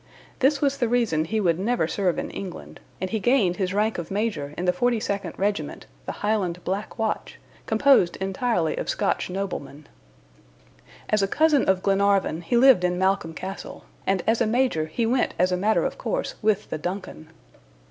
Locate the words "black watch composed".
6.63-8.15